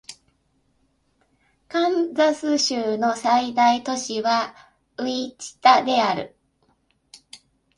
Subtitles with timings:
[1.67, 4.55] カンザス州の最大都市は
[4.97, 6.35] ウィチタである